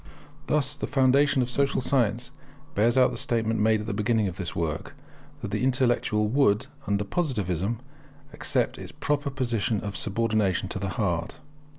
Thus 0.47 0.75
the 0.75 0.87
foundation 0.87 1.43
of 1.43 1.49
social 1.51 1.79
science 1.79 2.31
bears 2.73 2.97
out 2.97 3.11
the 3.11 3.17
statement 3.17 3.59
made 3.59 3.81
at 3.81 3.85
the 3.85 3.93
beginning 3.93 4.27
of 4.27 4.37
this 4.37 4.55
work, 4.55 4.95
that 5.43 5.51
the 5.51 5.63
intellect 5.63 6.11
would, 6.11 6.65
under 6.87 7.03
Positivism, 7.03 7.79
accept 8.33 8.79
its 8.79 8.91
proper 8.93 9.29
position 9.29 9.79
of 9.81 9.95
subordination 9.95 10.69
to 10.69 10.79
the 10.79 10.89
heart. 10.89 11.39